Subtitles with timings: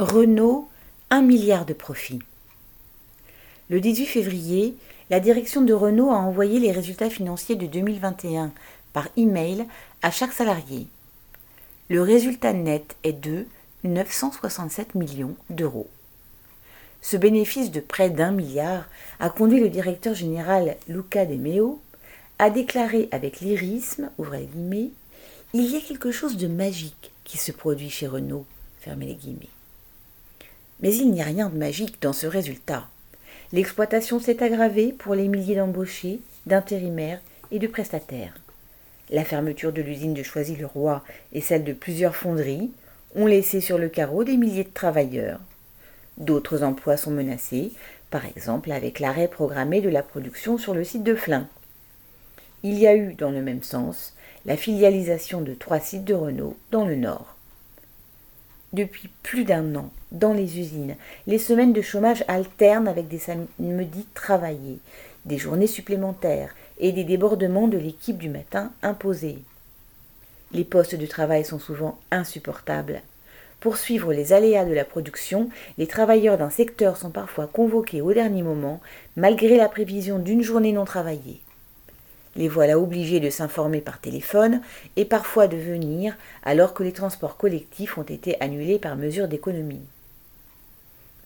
[0.00, 0.66] Renault,
[1.10, 2.20] 1 milliard de profits.
[3.68, 4.74] Le 18 février,
[5.10, 8.50] la direction de Renault a envoyé les résultats financiers de 2021
[8.94, 9.66] par email
[10.00, 10.86] à chaque salarié.
[11.90, 13.44] Le résultat net est de
[13.84, 15.90] 967 millions d'euros.
[17.02, 18.84] Ce bénéfice de près d'un milliard
[19.18, 21.78] a conduit le directeur général Luca De Meo
[22.38, 24.90] à déclarer avec lyrisme, ouvrez les guillemets,
[25.52, 28.46] il y a quelque chose de magique qui se produit chez Renault,
[28.78, 29.59] fermez les guillemets.
[30.82, 32.88] Mais il n'y a rien de magique dans ce résultat.
[33.52, 38.34] L'exploitation s'est aggravée pour les milliers d'embauchés, d'intérimaires et de prestataires.
[39.10, 41.02] La fermeture de l'usine de Choisy-le-Roi
[41.32, 42.70] et celle de plusieurs fonderies
[43.16, 45.40] ont laissé sur le carreau des milliers de travailleurs.
[46.16, 47.72] D'autres emplois sont menacés,
[48.10, 51.48] par exemple avec l'arrêt programmé de la production sur le site de Flins.
[52.62, 54.14] Il y a eu, dans le même sens,
[54.46, 57.36] la filialisation de trois sites de Renault dans le Nord.
[58.72, 60.94] Depuis plus d'un an, dans les usines,
[61.26, 64.78] les semaines de chômage alternent avec des samedis travaillés,
[65.24, 69.38] des journées supplémentaires et des débordements de l'équipe du matin imposés.
[70.52, 73.02] Les postes de travail sont souvent insupportables.
[73.58, 78.12] Pour suivre les aléas de la production, les travailleurs d'un secteur sont parfois convoqués au
[78.12, 78.80] dernier moment,
[79.16, 81.40] malgré la prévision d'une journée non travaillée.
[82.36, 84.60] Les voilà obligés de s'informer par téléphone
[84.96, 89.82] et parfois de venir alors que les transports collectifs ont été annulés par mesure d'économie.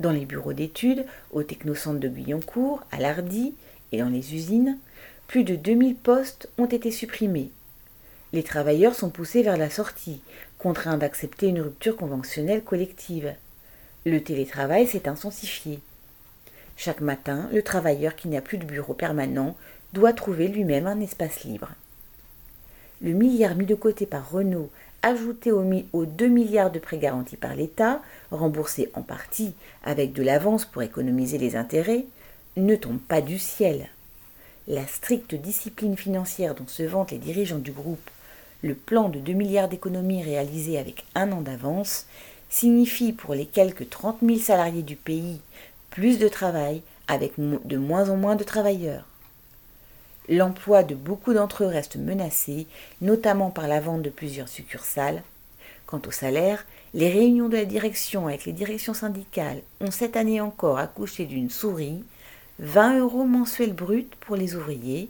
[0.00, 3.54] Dans les bureaux d'études, au technocentre de Guyancourt, à l'Ardy
[3.92, 4.78] et dans les usines,
[5.28, 7.50] plus de 2000 postes ont été supprimés.
[8.32, 10.20] Les travailleurs sont poussés vers la sortie,
[10.58, 13.34] contraints d'accepter une rupture conventionnelle collective.
[14.04, 15.80] Le télétravail s'est intensifié.
[16.76, 19.56] Chaque matin, le travailleur qui n'a plus de bureau permanent
[19.92, 21.70] doit trouver lui-même un espace libre.
[23.00, 24.70] Le milliard mis de côté par Renault,
[25.02, 28.00] ajouté aux 2 milliards de prêts garantis par l'État,
[28.30, 29.52] remboursés en partie
[29.84, 32.06] avec de l'avance pour économiser les intérêts,
[32.56, 33.88] ne tombe pas du ciel.
[34.66, 38.10] La stricte discipline financière dont se vantent les dirigeants du groupe,
[38.62, 42.06] le plan de 2 milliards d'économies réalisé avec un an d'avance,
[42.48, 45.40] signifie pour les quelques 30 000 salariés du pays
[45.94, 49.06] plus de travail avec de moins en moins de travailleurs.
[50.28, 52.66] L'emploi de beaucoup d'entre eux reste menacé,
[53.00, 55.22] notamment par la vente de plusieurs succursales.
[55.86, 60.40] Quant au salaire, les réunions de la direction avec les directions syndicales ont cette année
[60.40, 62.02] encore accouché d'une souris,
[62.58, 65.08] 20 euros mensuels bruts pour les ouvriers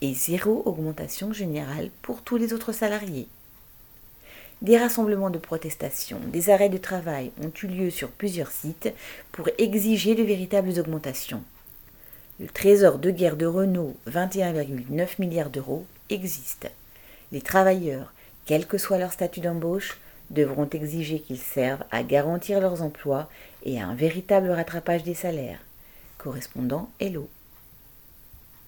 [0.00, 3.28] et zéro augmentation générale pour tous les autres salariés.
[4.62, 8.90] Des rassemblements de protestation, des arrêts de travail ont eu lieu sur plusieurs sites
[9.30, 11.42] pour exiger de véritables augmentations.
[12.40, 16.70] Le trésor de guerre de Renault, 21,9 milliards d'euros, existe.
[17.32, 18.14] Les travailleurs,
[18.46, 19.98] quel que soit leur statut d'embauche,
[20.30, 23.28] devront exiger qu'ils servent à garantir leurs emplois
[23.64, 25.60] et à un véritable rattrapage des salaires.
[26.16, 27.28] Correspondant Hello.